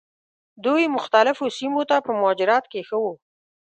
[0.65, 3.13] دوی مختلفو سیمو ته په مهاجرت کې ښه وو.